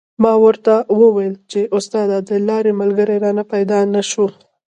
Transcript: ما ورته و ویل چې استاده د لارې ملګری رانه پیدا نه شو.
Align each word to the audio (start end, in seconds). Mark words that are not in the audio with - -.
ما 0.23 0.33
ورته 0.45 0.75
و 0.97 0.99
ویل 1.15 1.35
چې 1.51 1.59
استاده 1.77 2.17
د 2.29 2.31
لارې 2.47 2.71
ملګری 2.81 3.17
رانه 3.23 3.43
پیدا 3.53 3.79
نه 3.93 4.01
شو. 4.09 4.25